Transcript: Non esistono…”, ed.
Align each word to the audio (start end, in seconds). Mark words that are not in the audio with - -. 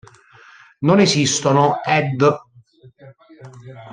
Non 0.81 0.99
esistono…”, 0.99 1.79
ed. 1.83 2.19